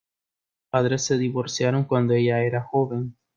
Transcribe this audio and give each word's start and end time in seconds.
Sus 0.55 0.65
padres 0.71 1.03
se 1.03 1.19
divorciaron 1.19 1.83
cuando 1.83 2.15
ella 2.15 2.41
era 2.41 2.63
joven. 2.63 3.15